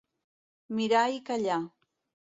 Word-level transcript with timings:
Mirar 0.79 1.05
i 1.19 1.23
callar. 1.31 1.63